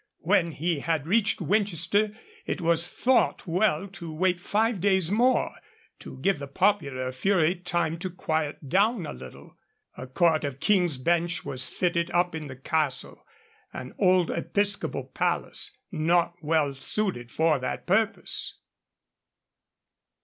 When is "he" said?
0.53-0.79